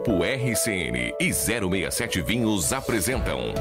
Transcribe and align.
Grupo 0.00 0.24
RCN 0.24 1.14
e 1.20 1.32
067 1.34 2.22
Vinhos 2.22 2.72
apresentam. 2.72 3.52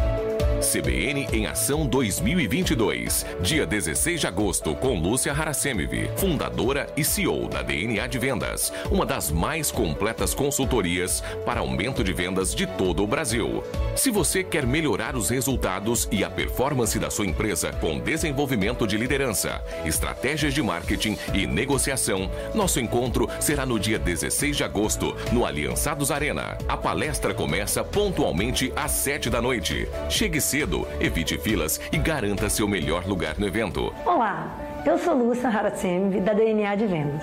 CBN 0.59 1.25
em 1.31 1.47
Ação 1.47 1.85
2022, 1.85 3.25
dia 3.41 3.65
16 3.65 4.19
de 4.19 4.27
agosto, 4.27 4.75
com 4.75 4.99
Lúcia 4.99 5.31
Harasemev, 5.31 6.09
fundadora 6.17 6.87
e 6.97 7.03
CEO 7.03 7.47
da 7.47 7.61
DNA 7.61 8.05
de 8.07 8.19
Vendas, 8.19 8.71
uma 8.91 9.05
das 9.05 9.31
mais 9.31 9.71
completas 9.71 10.33
consultorias 10.33 11.23
para 11.45 11.61
aumento 11.61 12.03
de 12.03 12.11
vendas 12.11 12.53
de 12.53 12.67
todo 12.67 13.03
o 13.03 13.07
Brasil. 13.07 13.63
Se 13.95 14.11
você 14.11 14.43
quer 14.43 14.65
melhorar 14.65 15.15
os 15.15 15.29
resultados 15.29 16.09
e 16.11 16.25
a 16.25 16.29
performance 16.29 16.99
da 16.99 17.09
sua 17.09 17.25
empresa 17.25 17.71
com 17.79 17.97
desenvolvimento 17.97 18.85
de 18.85 18.97
liderança, 18.97 19.63
estratégias 19.85 20.53
de 20.53 20.61
marketing 20.61 21.17
e 21.33 21.47
negociação, 21.47 22.29
nosso 22.53 22.81
encontro 22.81 23.29
será 23.39 23.65
no 23.65 23.79
dia 23.79 23.97
16 23.97 24.57
de 24.57 24.63
agosto, 24.65 25.15
no 25.31 25.45
Aliançados 25.45 26.11
Arena. 26.11 26.57
A 26.67 26.75
palestra 26.75 27.33
começa 27.33 27.81
pontualmente 27.81 28.73
às 28.75 28.91
7 28.91 29.29
da 29.29 29.41
noite. 29.41 29.87
Chegue 30.09 30.41
cedo, 30.49 30.87
evite 30.99 31.37
filas 31.37 31.79
e 31.91 31.97
garanta 31.97 32.49
seu 32.49 32.67
melhor 32.67 33.05
lugar 33.05 33.37
no 33.37 33.45
evento. 33.45 33.93
Olá, 34.03 34.81
eu 34.83 34.97
sou 34.97 35.13
Lúcia 35.13 35.47
Haratsembi, 35.47 36.19
da 36.19 36.33
DNA 36.33 36.75
de 36.75 36.87
Vendas. 36.87 37.21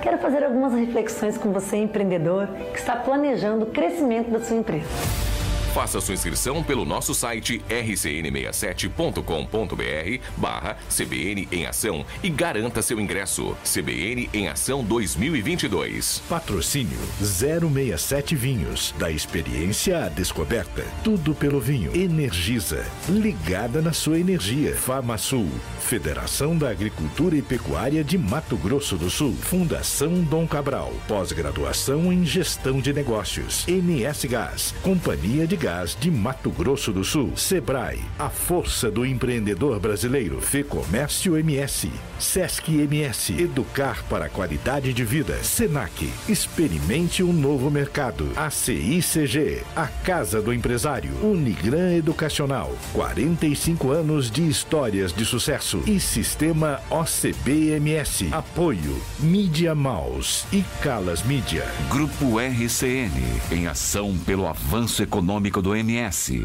Quero 0.00 0.18
fazer 0.18 0.44
algumas 0.44 0.72
reflexões 0.72 1.36
com 1.36 1.52
você, 1.52 1.78
empreendedor, 1.78 2.46
que 2.72 2.78
está 2.78 2.94
planejando 2.94 3.64
o 3.64 3.70
crescimento 3.72 4.30
da 4.30 4.38
sua 4.38 4.56
empresa. 4.56 5.29
Faça 5.74 6.00
sua 6.00 6.14
inscrição 6.14 6.64
pelo 6.64 6.84
nosso 6.84 7.14
site 7.14 7.62
rcn67.com.br 7.68 10.24
barra 10.36 10.76
CBN 10.88 11.46
em 11.52 11.64
Ação 11.64 12.04
e 12.24 12.28
garanta 12.28 12.82
seu 12.82 12.98
ingresso. 12.98 13.56
CBN 13.62 14.28
em 14.34 14.48
Ação 14.48 14.82
2022. 14.82 16.22
Patrocínio 16.28 16.98
067 17.20 18.34
Vinhos. 18.34 18.92
Da 18.98 19.12
experiência 19.12 20.06
à 20.06 20.08
descoberta. 20.08 20.84
Tudo 21.04 21.36
pelo 21.36 21.60
vinho. 21.60 21.94
Energisa. 21.94 22.84
Ligada 23.08 23.80
na 23.80 23.92
sua 23.92 24.18
energia. 24.18 24.74
Famasul. 24.74 25.48
Federação 25.78 26.58
da 26.58 26.68
Agricultura 26.68 27.36
e 27.36 27.42
Pecuária 27.42 28.02
de 28.02 28.18
Mato 28.18 28.56
Grosso 28.56 28.96
do 28.96 29.08
Sul. 29.08 29.36
Fundação 29.40 30.14
Dom 30.24 30.48
Cabral. 30.48 30.92
Pós-graduação 31.06 32.12
em 32.12 32.26
Gestão 32.26 32.80
de 32.80 32.92
Negócios. 32.92 33.64
NS 33.68 34.24
Gás. 34.24 34.74
Companhia 34.82 35.46
de 35.46 35.59
Gás 35.60 35.94
de 35.94 36.10
Mato 36.10 36.48
Grosso 36.48 36.90
do 36.90 37.04
Sul. 37.04 37.36
Sebrae, 37.36 38.00
a 38.18 38.30
força 38.30 38.90
do 38.90 39.04
empreendedor 39.04 39.78
brasileiro. 39.78 40.40
Fê 40.40 40.64
Comércio 40.64 41.36
MS. 41.36 41.90
Sesc 42.18 42.72
MS. 42.72 43.38
Educar 43.38 44.02
para 44.08 44.24
a 44.24 44.28
qualidade 44.30 44.94
de 44.94 45.04
vida. 45.04 45.36
Senac. 45.44 46.10
Experimente 46.26 47.22
um 47.22 47.30
novo 47.30 47.70
mercado. 47.70 48.26
ACICG. 48.36 49.62
A 49.76 49.86
Casa 49.86 50.40
do 50.40 50.50
Empresário. 50.50 51.12
Unigran 51.22 51.92
Educacional. 51.94 52.74
45 52.94 53.90
anos 53.90 54.30
de 54.30 54.48
histórias 54.48 55.12
de 55.12 55.26
sucesso. 55.26 55.82
E 55.86 56.00
Sistema 56.00 56.80
OCBMS. 56.88 58.28
Apoio. 58.32 58.98
Mídia 59.18 59.74
Mouse 59.74 60.46
e 60.50 60.64
Calas 60.82 61.22
Mídia. 61.22 61.66
Grupo 61.90 62.38
RCN. 62.38 63.12
Em 63.52 63.66
ação 63.66 64.16
pelo 64.24 64.46
avanço 64.46 65.02
econômico 65.02 65.49
do 65.58 65.74
MS. 65.74 66.44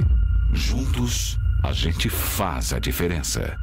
Juntos, 0.52 1.38
a 1.64 1.72
gente 1.72 2.09
faz 2.09 2.73
a 2.73 2.80
diferença. 2.80 3.59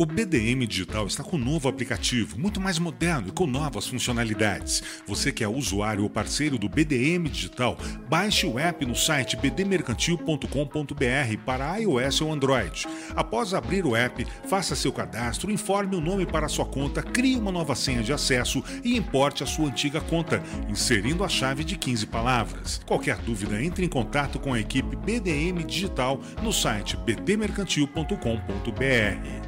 O 0.00 0.06
BDM 0.06 0.64
Digital 0.64 1.08
está 1.08 1.24
com 1.24 1.34
um 1.34 1.40
novo 1.40 1.68
aplicativo, 1.68 2.38
muito 2.38 2.60
mais 2.60 2.78
moderno 2.78 3.26
e 3.26 3.32
com 3.32 3.48
novas 3.48 3.88
funcionalidades. 3.88 4.80
Você 5.08 5.32
que 5.32 5.42
é 5.42 5.48
usuário 5.48 6.04
ou 6.04 6.08
parceiro 6.08 6.56
do 6.56 6.68
BDM 6.68 7.28
Digital, 7.28 7.76
baixe 8.08 8.46
o 8.46 8.60
app 8.60 8.86
no 8.86 8.94
site 8.94 9.36
bdmercantil.com.br 9.36 11.42
para 11.44 11.78
iOS 11.78 12.20
ou 12.20 12.32
Android. 12.32 12.86
Após 13.16 13.52
abrir 13.52 13.84
o 13.84 13.96
app, 13.96 14.24
faça 14.48 14.76
seu 14.76 14.92
cadastro, 14.92 15.50
informe 15.50 15.96
o 15.96 16.00
nome 16.00 16.24
para 16.24 16.46
sua 16.46 16.66
conta, 16.66 17.02
crie 17.02 17.34
uma 17.34 17.50
nova 17.50 17.74
senha 17.74 18.00
de 18.00 18.12
acesso 18.12 18.62
e 18.84 18.96
importe 18.96 19.42
a 19.42 19.46
sua 19.46 19.66
antiga 19.66 20.00
conta, 20.00 20.40
inserindo 20.68 21.24
a 21.24 21.28
chave 21.28 21.64
de 21.64 21.76
15 21.76 22.06
palavras. 22.06 22.80
Qualquer 22.86 23.16
dúvida, 23.16 23.60
entre 23.60 23.84
em 23.84 23.88
contato 23.88 24.38
com 24.38 24.54
a 24.54 24.60
equipe 24.60 24.94
BDM 24.94 25.64
Digital 25.66 26.20
no 26.40 26.52
site 26.52 26.96
bdmercantil.com.br. 26.98 29.47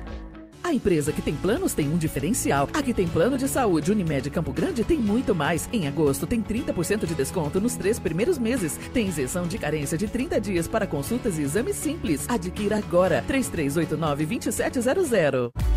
A 0.70 0.72
empresa 0.72 1.10
que 1.10 1.20
tem 1.20 1.34
planos 1.34 1.74
tem 1.74 1.88
um 1.88 1.98
diferencial. 1.98 2.68
A 2.72 2.80
que 2.80 2.94
tem 2.94 3.08
plano 3.08 3.36
de 3.36 3.48
saúde 3.48 3.90
Unimed 3.90 4.30
Campo 4.30 4.52
Grande 4.52 4.84
tem 4.84 4.96
muito 4.96 5.34
mais. 5.34 5.68
Em 5.72 5.88
agosto 5.88 6.28
tem 6.28 6.40
30% 6.40 7.06
de 7.06 7.14
desconto 7.16 7.60
nos 7.60 7.74
três 7.74 7.98
primeiros 7.98 8.38
meses. 8.38 8.78
Tem 8.94 9.08
isenção 9.08 9.48
de 9.48 9.58
carência 9.58 9.98
de 9.98 10.06
30 10.06 10.40
dias 10.40 10.68
para 10.68 10.86
consultas 10.86 11.40
e 11.40 11.42
exames 11.42 11.74
simples. 11.74 12.24
Adquira 12.28 12.76
agora 12.76 13.20
3389 13.26 14.26
2700. 14.26 15.69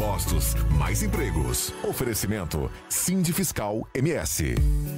Impostos, 0.00 0.54
mais 0.78 1.02
empregos. 1.02 1.74
Oferecimento 1.86 2.70
Sind 2.88 3.30
Fiscal 3.34 3.86
MS. 3.94 4.54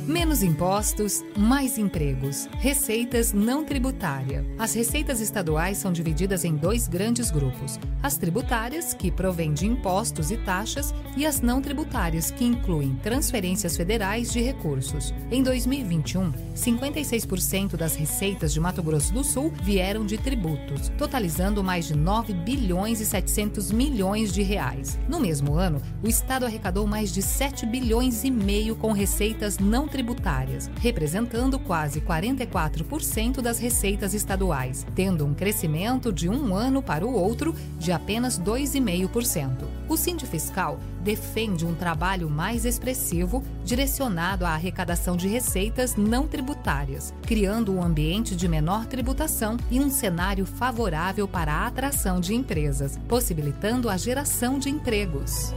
Menos 0.07 0.45
impostos, 0.45 1.25
mais 1.37 1.77
empregos. 1.77 2.49
Receitas 2.59 3.33
não 3.33 3.65
tributária. 3.65 4.47
As 4.61 4.75
receitas 4.75 5.21
estaduais 5.21 5.79
são 5.79 5.93
divididas 5.93 6.45
em 6.45 6.55
dois 6.55 6.87
grandes 6.87 7.33
grupos: 7.33 7.81
as 8.01 8.17
tributárias, 8.17 8.95
que 8.95 9.11
provêm 9.11 9.53
de 9.53 9.67
impostos 9.67 10.31
e 10.31 10.37
taxas, 10.37 10.95
e 11.17 11.27
as 11.27 11.41
não 11.41 11.61
tributárias, 11.61 12.31
que 12.31 12.45
incluem 12.45 12.95
transferências 13.03 13.77
federais 13.77 14.33
de 14.33 14.41
recursos. 14.41 15.13
Em 15.33 15.43
2021, 15.43 16.33
56% 16.55 17.77
das 17.77 17.97
receitas 17.97 18.53
de 18.53 18.61
Mato 18.61 18.85
Grosso 18.85 19.13
do 19.13 19.25
Sul 19.25 19.53
vieram 19.65 20.07
de 20.07 20.17
tributos, 20.17 20.91
totalizando 20.97 21.63
mais 21.63 21.87
de 21.87 21.97
9 21.97 22.33
bilhões 22.35 23.01
e 23.01 23.05
700 23.05 23.73
milhões 23.73 24.33
de 24.33 24.43
reais. 24.43 24.92
No 25.09 25.21
mesmo 25.21 25.55
ano, 25.55 25.81
o 26.03 26.09
estado 26.09 26.47
arrecadou 26.47 26.87
mais 26.87 27.13
de 27.13 27.23
7 27.23 27.67
bilhões 27.67 28.25
e 28.25 28.31
meio 28.31 28.77
com 28.77 28.93
receitas 28.93 29.59
não 29.59 29.89
tributárias, 29.89 30.71
representando 30.81 31.59
quase 31.59 32.01
44% 32.01 33.41
das 33.41 33.59
receitas 33.59 34.15
estaduais, 34.15 34.87
tendo 34.95 35.25
um 35.25 35.35
crescimento 35.35 36.13
de 36.13 36.29
um 36.29 36.55
ano 36.55 36.83
para 36.83 37.07
o 37.07 37.13
outro 37.13 37.55
de 37.79 37.93
apenas 37.93 38.39
2,5%. 38.39 39.65
O 39.89 39.97
Sind 39.97 40.21
Fiscal 40.21 40.79
defende 41.03 41.67
um 41.67 41.75
trabalho 41.75 42.31
mais 42.31 42.65
expressivo 42.65 43.43
direcionado 43.65 44.47
à 44.47 44.51
arrecadação 44.51 45.17
de 45.17 45.29
receitas 45.29 45.97
não 45.97 46.27
tributárias, 46.27 47.13
criando 47.23 47.75
um 47.75 47.83
ambiente 47.83 48.37
de 48.37 48.49
menor 48.49 48.87
tributação 48.87 49.57
e 49.71 49.81
um 49.81 49.91
cenário 49.91 50.47
favorável 50.47 51.27
para 51.27 51.53
a 51.53 51.67
atração 51.67 52.21
de 52.21 52.35
empresas, 52.35 52.99
possibilitando 53.09 53.91
a 53.91 53.97
geração 53.97 54.59
de 54.59 54.71
empregos 54.71 54.82
empregos. 54.83 55.55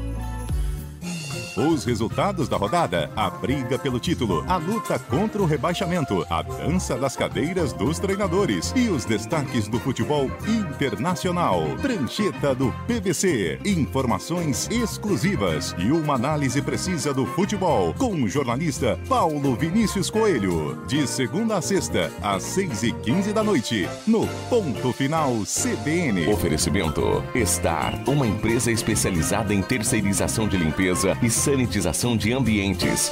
Os 1.58 1.86
resultados 1.86 2.50
da 2.50 2.58
rodada: 2.58 3.10
a 3.16 3.30
briga 3.30 3.80
pelo 3.80 4.00
título, 4.00 4.44
a 4.48 4.58
luta 4.58 5.00
contra 5.00 5.42
o 5.42 5.46
rebaixamento, 5.46 6.26
a 6.30 6.42
dança 6.42 6.98
das 6.98 7.16
cadeiras 7.16 7.72
dos 7.72 7.98
treinadores 7.98 8.74
e 8.76 8.90
os 8.90 9.06
destaques 9.06 9.68
do 9.68 9.80
futebol 9.80 10.30
internacional. 10.48 11.62
Prancheta 11.82 12.54
do 12.54 12.74
PVC. 12.86 13.60
Informações 13.64 14.68
exclusivas 14.70 15.74
e 15.78 15.92
uma 15.92 16.16
análise 16.16 16.62
precisa 16.62 17.14
do 17.14 17.26
futebol 17.26 17.94
com 17.94 18.14
o 18.22 18.28
jornalista 18.28 19.00
Paulo 19.08 19.56
Vinícius 19.56 20.10
Coelho. 20.10 20.84
De 20.88 21.08
segunda 21.08 21.56
a 21.58 21.62
sexta, 21.62 22.12
às 22.22 22.44
seis 22.44 22.84
e 22.84 22.92
quinze 22.92 23.32
da 23.32 23.44
noite, 23.44 23.88
no 24.06 24.28
Ponto 24.50 24.92
Final 24.92 25.32
CBN. 25.46 26.28
Oferecimento 26.34 27.24
Star, 27.46 28.04
uma 28.08 28.28
empresa 28.28 28.72
especializada 28.72 29.54
em 29.54 29.62
terceirização 29.62 30.50
de 30.50 30.58
limpeza 30.58 31.18
e 31.22 31.30
sanitização 31.46 32.18
de 32.18 32.34
ambientes. 32.34 33.12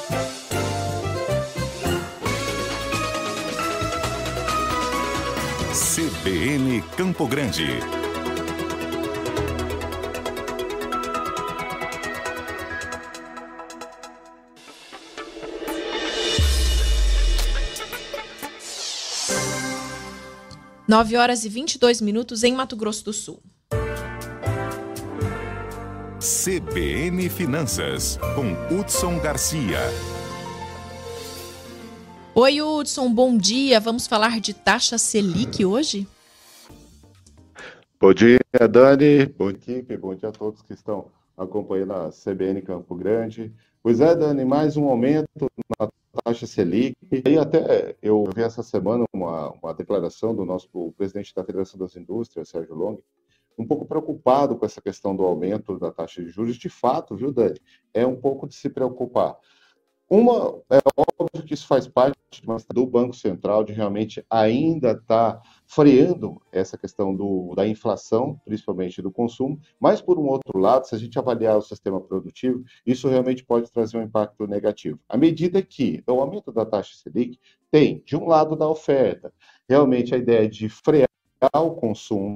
CBN 5.72 6.82
Campo 6.98 7.28
Grande. 7.28 7.68
Nove 20.88 21.16
horas 21.16 21.46
e 21.46 21.50
vinte 21.50 21.76
e 21.76 21.78
dois 21.78 22.02
minutos 22.02 22.44
em 22.44 22.56
Mato 22.56 22.76
Grosso 22.76 23.06
do 23.06 23.14
Sul. 23.14 23.53
CBN 26.24 27.28
Finanças, 27.28 28.18
com 28.34 28.54
Hudson 28.74 29.20
Garcia. 29.20 29.80
Oi, 32.34 32.62
Hudson, 32.62 33.14
bom 33.14 33.38
dia. 33.38 33.78
Vamos 33.82 34.08
falar 34.08 34.40
de 34.40 34.54
taxa 34.54 34.98
Selic 34.98 35.66
hoje? 35.66 36.08
Bom 38.00 38.14
dia, 38.14 38.40
Dani. 38.72 39.26
Bom 39.38 39.50
equipe. 39.50 39.98
Bom 39.98 40.16
dia 40.16 40.30
a 40.30 40.32
todos 40.32 40.62
que 40.62 40.72
estão 40.72 41.08
acompanhando 41.38 41.92
a 41.92 42.10
CBN 42.10 42.62
Campo 42.62 42.96
Grande. 42.96 43.54
Pois 43.82 44.00
é, 44.00 44.16
Dani, 44.16 44.46
mais 44.46 44.78
um 44.78 44.88
aumento 44.88 45.52
na 45.78 45.90
taxa 46.24 46.48
Selic. 46.48 46.96
E 47.12 47.38
até 47.38 47.98
eu 48.02 48.24
vi 48.34 48.44
essa 48.44 48.64
semana 48.64 49.04
uma, 49.12 49.52
uma 49.62 49.74
declaração 49.74 50.34
do 50.34 50.46
nosso 50.46 50.94
presidente 50.96 51.36
da 51.36 51.44
Federação 51.44 51.78
das 51.78 51.98
Indústrias, 51.98 52.48
Sérgio 52.48 52.76
Long, 52.76 52.98
um 53.58 53.66
pouco 53.66 53.86
preocupado 53.86 54.56
com 54.56 54.66
essa 54.66 54.82
questão 54.82 55.16
do 55.16 55.24
aumento 55.24 55.78
da 55.80 55.92
taxa 55.92 56.24
de 56.24 56.30
juros. 56.30 56.58
De 56.58 56.70
fato, 56.70 57.16
viu, 57.16 57.32
Dani? 57.32 57.60
É 57.94 58.06
um 58.06 58.16
pouco 58.16 58.48
de 58.48 58.56
se 58.56 58.70
preocupar. 58.70 59.38
Uma, 60.10 60.62
é 60.70 60.80
óbvio 60.96 61.44
que 61.44 61.56
isso 61.56 61.66
faz 61.66 61.88
parte 61.88 62.16
do 62.72 62.86
Banco 62.86 63.16
Central 63.16 63.64
de 63.64 63.74
realmente 63.74 64.24
ainda 64.30 64.92
estar 64.92 65.38
tá 65.38 65.42
freando 65.66 66.40
essa 66.52 66.78
questão 66.78 67.16
do, 67.16 67.54
da 67.56 67.68
inflação, 67.68 68.40
principalmente 68.46 69.02
do 69.02 69.12
consumo, 69.12 69.60
mas 69.80 70.02
por 70.02 70.20
um 70.20 70.28
outro 70.28 70.60
lado, 70.60 70.86
se 70.86 70.94
a 70.94 71.00
gente 71.00 71.18
avaliar 71.18 71.58
o 71.58 71.62
sistema 71.62 72.00
produtivo, 72.00 72.64
isso 72.86 73.08
realmente 73.08 73.44
pode 73.44 73.72
trazer 73.72 73.98
um 73.98 74.04
impacto 74.04 74.46
negativo. 74.46 75.00
À 75.10 75.18
medida 75.18 75.62
que 75.64 76.04
o 76.08 76.20
aumento 76.20 76.52
da 76.52 76.66
taxa 76.66 76.96
Selic 76.96 77.40
tem, 77.72 78.04
de 78.06 78.16
um 78.16 78.28
lado, 78.28 78.56
da 78.56 78.70
oferta, 78.70 79.34
realmente 79.68 80.14
a 80.14 80.18
ideia 80.18 80.48
de 80.48 80.70
frear 80.70 81.08
o 81.56 81.72
consumo 81.72 82.36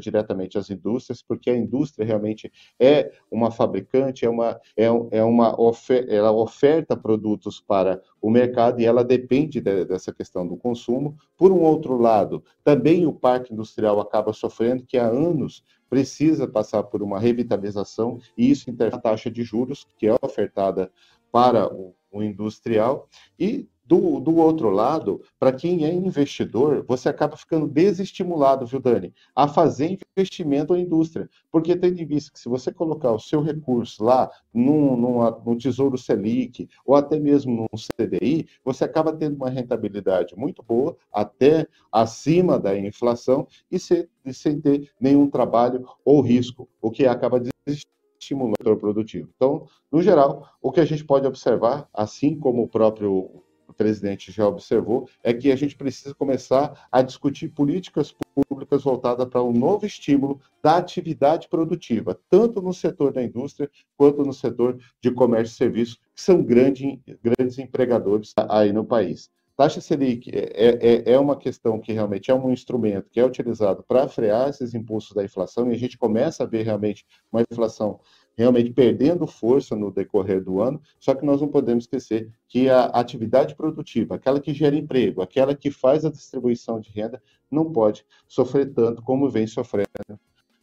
diretamente 0.00 0.58
às 0.58 0.70
indústrias, 0.70 1.22
porque 1.22 1.50
a 1.50 1.56
indústria 1.56 2.06
realmente 2.06 2.52
é 2.78 3.12
uma 3.30 3.50
fabricante, 3.50 4.24
é 4.24 4.30
uma, 4.30 4.60
é, 4.76 4.86
é 5.10 5.24
uma 5.24 5.60
ofer 5.60 6.06
ela 6.08 6.32
oferta 6.32 6.96
produtos 6.96 7.60
para 7.60 8.00
o 8.20 8.30
mercado 8.30 8.80
e 8.80 8.84
ela 8.84 9.04
depende 9.04 9.60
de, 9.60 9.84
dessa 9.84 10.12
questão 10.12 10.46
do 10.46 10.56
consumo. 10.56 11.16
Por 11.36 11.52
um 11.52 11.60
outro 11.60 11.96
lado, 11.96 12.42
também 12.62 13.06
o 13.06 13.12
parque 13.12 13.52
industrial 13.52 14.00
acaba 14.00 14.32
sofrendo, 14.32 14.84
que 14.84 14.98
há 14.98 15.06
anos 15.06 15.64
precisa 15.88 16.48
passar 16.48 16.82
por 16.84 17.02
uma 17.02 17.18
revitalização, 17.18 18.18
e 18.36 18.50
isso 18.50 18.70
interfere 18.70 18.96
na 18.96 19.02
taxa 19.02 19.30
de 19.30 19.42
juros, 19.42 19.86
que 19.98 20.06
é 20.06 20.14
ofertada 20.20 20.90
para 21.30 21.72
o, 21.72 21.94
o 22.10 22.22
industrial, 22.22 23.08
e 23.38 23.68
do, 23.86 24.18
do 24.18 24.36
outro 24.36 24.68
lado, 24.68 25.22
para 25.38 25.52
quem 25.52 25.84
é 25.84 25.92
investidor, 25.92 26.84
você 26.86 27.08
acaba 27.08 27.36
ficando 27.36 27.68
desestimulado, 27.68 28.66
viu, 28.66 28.80
Dani, 28.80 29.14
a 29.34 29.46
fazer 29.46 29.98
investimento 30.16 30.72
na 30.72 30.80
indústria. 30.80 31.30
Porque 31.52 31.76
tendo 31.76 32.00
em 32.00 32.04
vista 32.04 32.32
que 32.32 32.40
se 32.40 32.48
você 32.48 32.72
colocar 32.72 33.12
o 33.12 33.20
seu 33.20 33.40
recurso 33.40 34.02
lá 34.02 34.28
num, 34.52 34.96
no 34.96 35.56
Tesouro 35.56 35.96
Selic 35.96 36.68
ou 36.84 36.96
até 36.96 37.18
mesmo 37.20 37.68
no 37.72 37.78
CDI, 37.78 38.48
você 38.64 38.84
acaba 38.84 39.12
tendo 39.12 39.36
uma 39.36 39.50
rentabilidade 39.50 40.34
muito 40.36 40.62
boa, 40.62 40.96
até 41.12 41.68
acima 41.92 42.58
da 42.58 42.76
inflação, 42.76 43.46
e 43.70 43.78
sem, 43.78 44.08
sem 44.32 44.60
ter 44.60 44.90
nenhum 45.00 45.30
trabalho 45.30 45.86
ou 46.04 46.20
risco, 46.20 46.68
o 46.82 46.90
que 46.90 47.06
acaba 47.06 47.40
desestimulando 47.40 48.72
o 48.72 48.76
produtivo. 48.76 49.28
Então, 49.36 49.66
no 49.92 50.02
geral, 50.02 50.48
o 50.60 50.72
que 50.72 50.80
a 50.80 50.84
gente 50.84 51.04
pode 51.04 51.26
observar, 51.26 51.88
assim 51.94 52.36
como 52.36 52.62
o 52.62 52.68
próprio 52.68 53.45
presidente 53.76 54.32
já 54.32 54.46
observou, 54.46 55.08
é 55.22 55.32
que 55.32 55.52
a 55.52 55.56
gente 55.56 55.76
precisa 55.76 56.14
começar 56.14 56.88
a 56.90 57.02
discutir 57.02 57.48
políticas 57.48 58.14
públicas 58.48 58.82
voltadas 58.82 59.28
para 59.28 59.42
um 59.42 59.52
novo 59.52 59.86
estímulo 59.86 60.40
da 60.62 60.76
atividade 60.76 61.48
produtiva, 61.48 62.18
tanto 62.28 62.60
no 62.60 62.74
setor 62.74 63.12
da 63.12 63.22
indústria 63.22 63.70
quanto 63.96 64.22
no 64.22 64.32
setor 64.32 64.78
de 65.00 65.10
comércio 65.10 65.54
e 65.54 65.56
serviços, 65.56 65.96
que 66.14 66.20
são 66.20 66.42
grande, 66.42 67.00
grandes 67.22 67.58
empregadores 67.58 68.32
aí 68.48 68.72
no 68.72 68.84
país. 68.84 69.30
Taxa 69.56 69.80
Selic 69.80 70.30
é, 70.30 70.50
é, 70.54 71.12
é, 71.12 71.18
uma 71.18 71.34
questão 71.34 71.80
que 71.80 71.90
realmente 71.90 72.30
é 72.30 72.34
um 72.34 72.52
instrumento 72.52 73.08
que 73.10 73.18
é 73.18 73.24
utilizado 73.24 73.82
para 73.88 74.06
frear 74.06 74.50
esses 74.50 74.74
impulsos 74.74 75.12
da 75.12 75.24
inflação, 75.24 75.70
e 75.70 75.74
a 75.74 75.78
gente 75.78 75.96
começa 75.96 76.42
a 76.42 76.46
ver 76.46 76.62
realmente 76.62 77.06
uma 77.32 77.40
inflação 77.40 77.98
realmente 78.36 78.70
perdendo 78.70 79.26
força 79.26 79.74
no 79.74 79.90
decorrer 79.90 80.42
do 80.44 80.60
ano, 80.60 80.80
só 81.00 81.14
que 81.14 81.24
nós 81.24 81.40
não 81.40 81.48
podemos 81.48 81.84
esquecer 81.84 82.30
que 82.46 82.68
a 82.68 82.84
atividade 82.86 83.54
produtiva, 83.54 84.16
aquela 84.16 84.40
que 84.40 84.52
gera 84.52 84.76
emprego, 84.76 85.22
aquela 85.22 85.54
que 85.54 85.70
faz 85.70 86.04
a 86.04 86.10
distribuição 86.10 86.78
de 86.78 86.90
renda, 86.90 87.22
não 87.50 87.72
pode 87.72 88.04
sofrer 88.28 88.72
tanto 88.72 89.02
como 89.02 89.30
vem 89.30 89.46
sofrendo 89.46 89.86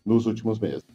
nos 0.06 0.26
últimos 0.26 0.60
meses. 0.60 0.86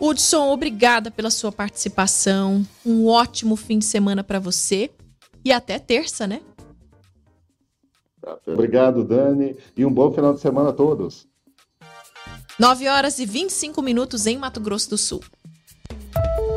Hudson, 0.00 0.52
obrigada 0.52 1.10
pela 1.10 1.30
sua 1.30 1.50
participação. 1.50 2.64
Um 2.86 3.08
ótimo 3.08 3.56
fim 3.56 3.80
de 3.80 3.84
semana 3.84 4.22
para 4.22 4.38
você 4.38 4.90
e 5.44 5.50
até 5.50 5.76
terça, 5.78 6.24
né? 6.24 6.40
Obrigado, 8.46 9.04
Dani, 9.04 9.56
e 9.76 9.84
um 9.84 9.92
bom 9.92 10.12
final 10.12 10.34
de 10.34 10.40
semana 10.40 10.70
a 10.70 10.72
todos. 10.72 11.27
9 12.58 12.88
horas 12.88 13.20
e 13.20 13.24
25 13.24 13.80
minutos 13.80 14.26
em 14.26 14.36
Mato 14.36 14.58
Grosso 14.58 14.90
do 14.90 14.98
Sul. 14.98 15.22